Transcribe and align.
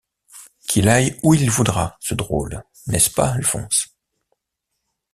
Qu’il 0.67 0.89
aille 0.89 1.19
où 1.21 1.35
il 1.35 1.51
voudra, 1.51 1.95
ce 1.99 2.15
drôle, 2.15 2.63
n’est-ce 2.87 3.11
pas, 3.11 3.29
Alphonse? 3.33 3.95